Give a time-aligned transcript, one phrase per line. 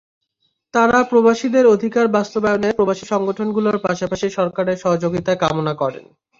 [0.73, 6.05] তারা প্রবাসীদের অধিকার বাস্তবায়নে প্রবাসী সংগঠনগুলোর পাশাপাশি সরকারের সহযোগিতা কামনা করেন।